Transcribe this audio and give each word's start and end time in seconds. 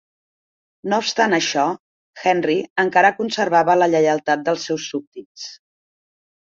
No 0.93 0.97
obstant 1.03 1.37
això, 1.37 1.65
Henry 2.31 2.57
encara 2.87 3.13
conservava 3.21 3.79
la 3.83 3.93
lleialtat 3.95 4.47
dels 4.51 4.69
seus 4.71 4.93
súbdits. 4.95 5.51